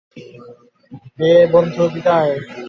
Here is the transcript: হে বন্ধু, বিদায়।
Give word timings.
হে 1.17 1.31
বন্ধু, 1.53 1.83
বিদায়। 1.93 2.33